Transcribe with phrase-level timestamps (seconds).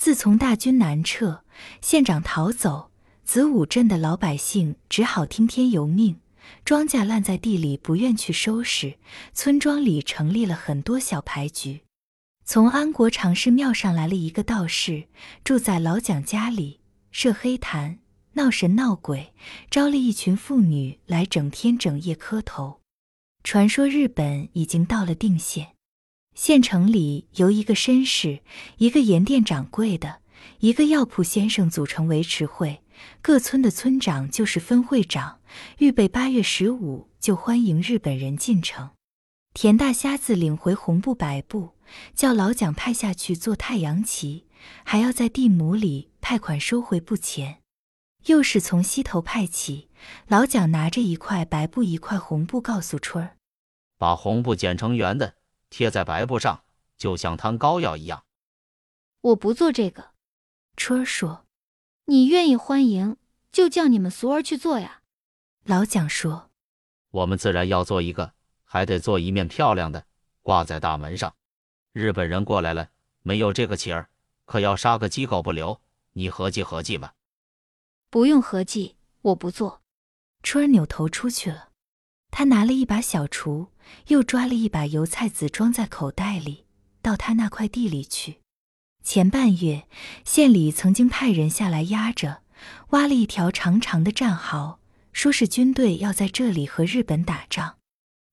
[0.00, 1.44] 自从大军南撤，
[1.82, 2.90] 县长逃走，
[3.22, 6.18] 子午镇的老百姓只好听天由命，
[6.64, 8.94] 庄稼烂在地里，不愿去收拾。
[9.34, 11.82] 村庄里成立了很多小牌局。
[12.46, 15.04] 从安国长氏庙上来了一个道士，
[15.44, 16.80] 住在老蒋家里，
[17.10, 17.98] 设黑坛，
[18.32, 19.34] 闹神闹鬼，
[19.70, 22.80] 招了一群妇女来，整天整夜磕头。
[23.44, 25.72] 传说日本已经到了定县。
[26.40, 28.40] 县城里由一个绅士、
[28.78, 30.20] 一个盐店掌柜的、
[30.60, 32.80] 一个药铺先生组成维持会，
[33.20, 35.40] 各村的村长就是分会长，
[35.80, 38.88] 预备八月十五就欢迎日本人进城。
[39.52, 41.74] 田大瞎子领回红布白布，
[42.14, 44.46] 叫老蒋派下去做太阳旗，
[44.82, 47.58] 还要在地亩里派款收回布钱。
[48.24, 49.90] 又是从西头派起，
[50.26, 53.36] 老蒋拿着一块白布一块红布，告诉春儿，
[53.98, 55.34] 把红布剪成圆的。
[55.70, 56.64] 贴在白布上，
[56.98, 58.24] 就像摊膏药一样。
[59.22, 60.10] 我不做这个，
[60.76, 61.46] 春儿说。
[62.06, 63.16] 你愿意欢迎，
[63.52, 65.02] 就叫你们俗儿去做呀。
[65.64, 66.50] 老蒋说。
[67.10, 70.04] 我们自然要做一个，还得做一面漂亮的，
[70.42, 71.34] 挂在大门上。
[71.92, 72.90] 日本人过来了，
[73.22, 74.10] 没有这个旗儿，
[74.44, 75.80] 可要杀个鸡狗不留。
[76.12, 77.14] 你合计合计吧。
[78.08, 79.82] 不用合计，我不做。
[80.42, 81.69] 春儿扭头出去了。
[82.30, 83.68] 他拿了一把小锄，
[84.08, 86.64] 又抓了一把油菜籽装在口袋里，
[87.02, 88.40] 到他那块地里去。
[89.02, 89.86] 前半月，
[90.24, 92.42] 县里曾经派人下来压着，
[92.90, 94.78] 挖了一条长长的战壕，
[95.12, 97.76] 说是军队要在这里和日本打仗。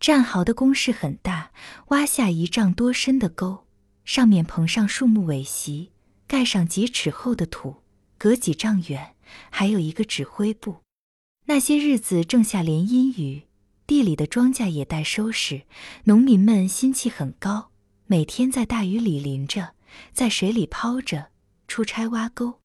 [0.00, 1.52] 战壕的工事很大，
[1.88, 3.66] 挖下一丈多深的沟，
[4.04, 5.90] 上面棚上树木苇席，
[6.26, 7.82] 盖上几尺厚的土，
[8.16, 9.14] 隔几丈远
[9.50, 10.76] 还有一个指挥部。
[11.46, 13.42] 那些日子正下连阴雨。
[13.86, 15.62] 地里的庄稼也待收拾，
[16.04, 17.70] 农民们心气很高，
[18.06, 19.74] 每天在大雨里淋着，
[20.12, 21.28] 在水里泡着，
[21.68, 22.60] 出差挖沟。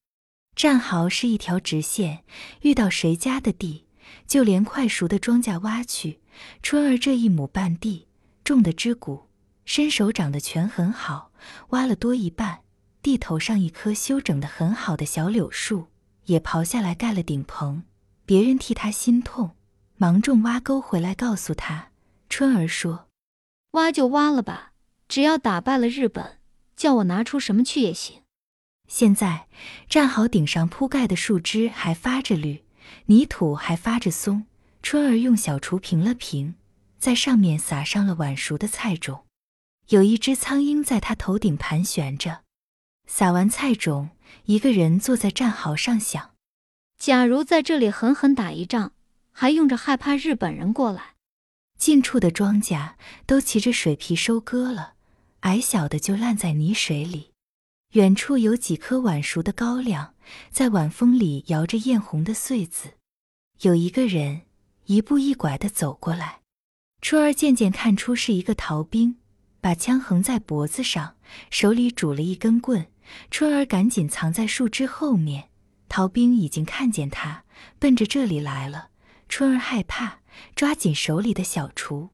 [0.54, 2.24] 战壕是一条直线，
[2.62, 3.86] 遇到谁家的地，
[4.26, 6.20] 就连快熟的庄稼挖去。
[6.62, 8.06] 春儿这一亩半地
[8.42, 9.28] 种的枝谷，
[9.64, 11.32] 伸手长得全很好，
[11.70, 12.60] 挖了多一半。
[13.02, 15.86] 地头上一棵修整的很好的小柳树，
[16.26, 17.84] 也刨下来盖了顶棚。
[18.26, 19.52] 别人替他心痛。
[20.00, 21.90] 芒种挖沟回来，告诉他，
[22.28, 23.08] 春儿说
[23.72, 24.72] ：“挖就挖了吧，
[25.08, 26.38] 只要打败了日本，
[26.76, 28.22] 叫我拿出什么去也行。”
[28.86, 29.48] 现在
[29.88, 32.62] 战壕顶上铺盖的树枝还发着绿，
[33.06, 34.46] 泥土还发着松。
[34.80, 36.54] 春儿用小锄平了平，
[37.00, 39.24] 在上面撒上了晚熟的菜种。
[39.88, 42.42] 有一只苍鹰在他头顶盘旋着。
[43.08, 44.10] 撒完菜种，
[44.44, 46.30] 一个人坐在战壕上想：
[46.98, 48.92] 假如在这里狠狠打一仗。
[49.40, 51.14] 还用着害怕日本人过来，
[51.78, 52.94] 近处的庄稼
[53.24, 54.94] 都骑着水皮收割了，
[55.42, 57.30] 矮小的就烂在泥水里。
[57.92, 60.12] 远处有几棵晚熟的高粱，
[60.50, 62.94] 在晚风里摇着艳红的穗子。
[63.60, 64.40] 有一个人
[64.86, 66.40] 一步一拐地走过来，
[67.00, 69.18] 春儿渐渐看出是一个逃兵，
[69.60, 71.14] 把枪横在脖子上，
[71.48, 72.88] 手里拄了一根棍。
[73.30, 75.50] 春儿赶紧藏在树枝后面，
[75.88, 77.44] 逃兵已经看见他，
[77.78, 78.88] 奔着这里来了。
[79.28, 80.20] 春儿害怕，
[80.54, 82.10] 抓紧手里的小锄。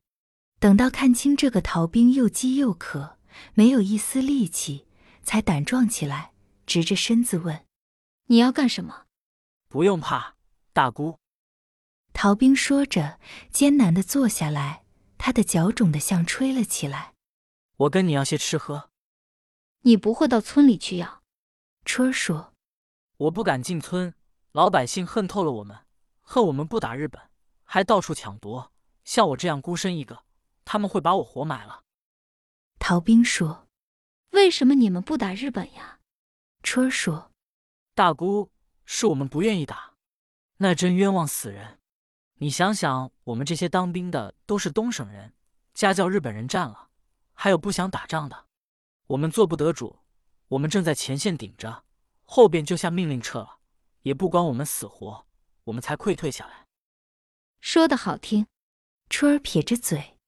[0.59, 3.19] 等到看清这个逃兵又饥又渴，
[3.55, 4.87] 没有一丝力气，
[5.23, 6.33] 才胆壮起来，
[6.67, 7.65] 直着身子问
[8.27, 9.05] ：“你要干什么
[9.69, 10.37] ？”“不用怕，
[10.73, 11.19] 大姑。”
[12.15, 13.19] 逃兵说着，
[13.51, 14.85] 艰难地坐下来，
[15.19, 17.15] 他的脚肿得像吹了起来。
[17.77, 18.91] “我跟你要些吃喝。
[19.83, 21.23] ”“你不会到村里去要？”
[21.85, 22.55] 春儿说。
[23.19, 24.15] “我不敢进村，
[24.53, 25.79] 老百姓恨透了我们。”
[26.25, 27.23] 恨我们不打日本，
[27.63, 28.73] 还到处抢夺。
[29.05, 30.25] 像我这样孤身一个，
[30.65, 31.83] 他们会把我活埋了。
[32.79, 33.69] 逃兵说
[34.33, 36.01] ：“为什么你们不打日本呀？”
[36.65, 37.31] 春儿说
[37.95, 38.51] ：“大姑，
[38.87, 39.95] 是我们不愿意打，
[40.57, 41.79] 那真冤枉死人。
[42.39, 45.35] 你想想，我们这些当兵的都是东省人，
[45.75, 46.89] 家叫日本人占了，
[47.35, 48.47] 还有不想打仗的，
[49.09, 49.99] 我们做不得主。
[50.49, 51.85] 我们正在前线顶着，
[52.25, 53.59] 后边就下命令撤了，
[54.01, 55.27] 也不管我们死活。”
[55.65, 56.67] 我们才溃退下来。
[57.61, 58.47] 说的好听，
[59.09, 60.19] 春儿撇着嘴，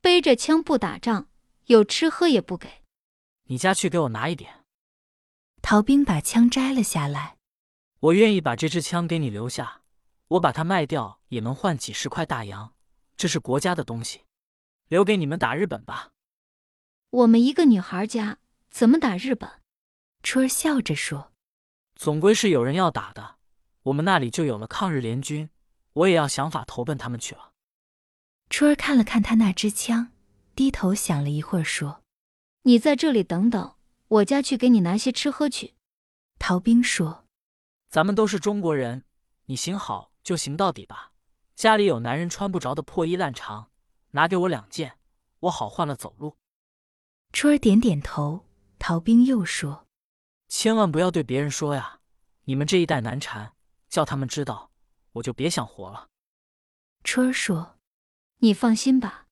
[0.00, 1.28] 背着枪不打仗，
[1.66, 2.82] 有吃喝也不给。
[3.44, 4.64] 你家去给我拿一点。
[5.62, 7.36] 逃兵把枪摘了下来。
[7.98, 9.82] 我愿意把这支枪给你留下，
[10.28, 12.74] 我把它卖掉也能换几十块大洋。
[13.16, 14.24] 这是国家的东西，
[14.88, 16.10] 留给你们打日本吧。
[17.10, 18.38] 我们一个女孩家
[18.68, 19.62] 怎么打日本？
[20.22, 21.32] 春儿笑着说
[21.96, 23.35] ：“总归是有人要打的。”
[23.86, 25.48] 我们那里就有了抗日联军，
[25.92, 27.52] 我也要想法投奔他们去了。
[28.50, 30.10] 春儿看了看他那支枪，
[30.56, 32.02] 低头想了一会儿，说
[32.62, 33.76] ：“你在这里等等，
[34.08, 35.74] 我家去给你拿些吃喝去。”
[36.40, 37.26] 陶兵说
[37.88, 39.04] ：“咱们都是中国人，
[39.44, 41.12] 你行好就行到底吧。
[41.54, 43.66] 家里有男人穿不着的破衣烂裳，
[44.10, 44.98] 拿给我两件，
[45.38, 46.36] 我好换了走路。”
[47.32, 48.46] 春儿点点头。
[48.80, 49.86] 陶兵又说
[50.48, 52.00] ：“千万不要对别人说呀，
[52.44, 53.54] 你们这一代难缠，
[53.96, 54.70] 叫他们知道，
[55.12, 56.08] 我就别想活了。”
[57.02, 57.78] 春儿说
[58.44, 59.24] ：“你放心吧。”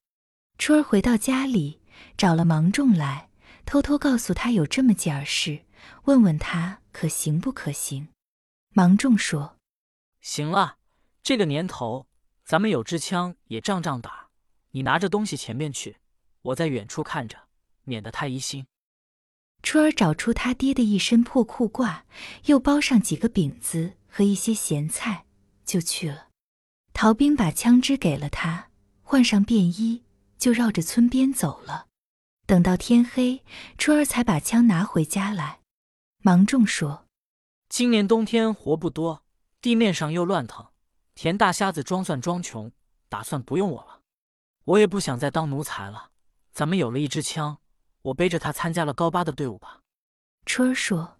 [0.56, 1.82] 春儿回到家里，
[2.16, 3.28] 找了芒种来，
[3.66, 5.66] 偷偷告诉他有这么件事，
[6.04, 8.08] 问问他可行不可行。
[8.70, 9.58] 芒种说
[10.22, 10.78] ：“行了，
[11.22, 12.06] 这个年头，
[12.42, 14.30] 咱们有支枪也仗仗打。
[14.70, 15.98] 你拿着东西前面去，
[16.40, 17.36] 我在远处看着，
[17.82, 18.66] 免得他疑心。”
[19.62, 22.04] 春儿找出他爹的一身破裤褂，
[22.46, 25.26] 又包上几个饼子和一些咸菜，
[25.64, 26.28] 就去了。
[26.92, 28.70] 逃兵把枪支给了他，
[29.02, 30.04] 换上便衣，
[30.38, 31.88] 就绕着村边走了。
[32.46, 33.42] 等到天黑，
[33.76, 35.58] 春儿才把枪拿回家来。
[36.22, 37.06] 芒种说
[37.68, 39.24] ：“今年冬天活不多，
[39.60, 40.68] 地面上又乱腾，
[41.16, 42.70] 田大瞎子装蒜装穷，
[43.08, 44.02] 打算不用我了。
[44.66, 46.10] 我也不想再当奴才了。
[46.52, 47.58] 咱们有了一支枪。”
[48.02, 49.80] 我背着他参加了高八的队伍吧。
[50.46, 51.16] 春儿说：“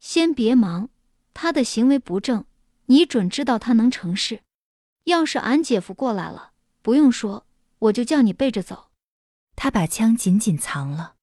[0.00, 0.88] 先别忙，
[1.34, 2.44] 他的行为不正，
[2.86, 4.42] 你准知道他能成事。
[5.04, 6.52] 要是俺姐夫过来了，
[6.82, 7.46] 不用说，
[7.78, 8.90] 我就叫你背着走。”
[9.56, 11.14] 他把枪紧紧藏了。